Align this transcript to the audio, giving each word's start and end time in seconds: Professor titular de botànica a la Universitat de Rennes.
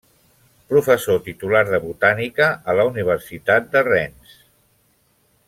Professor 0.73 1.19
titular 1.27 1.61
de 1.73 1.81
botànica 1.83 2.49
a 2.73 2.75
la 2.79 2.87
Universitat 2.93 3.69
de 3.77 3.85
Rennes. 3.91 4.35